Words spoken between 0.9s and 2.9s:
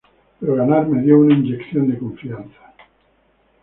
dio una inyección de confianza".